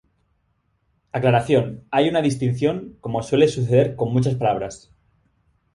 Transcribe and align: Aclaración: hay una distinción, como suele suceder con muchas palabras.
Aclaración: 1.11 1.83
hay 1.91 2.09
una 2.09 2.23
distinción, 2.23 2.97
como 3.01 3.21
suele 3.21 3.47
suceder 3.47 3.95
con 3.95 4.11
muchas 4.11 4.33
palabras. 4.33 4.91